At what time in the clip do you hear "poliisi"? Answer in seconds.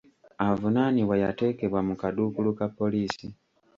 2.77-3.25